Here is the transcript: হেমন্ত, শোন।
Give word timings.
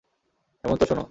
হেমন্ত, 0.63 0.81
শোন। 0.89 0.99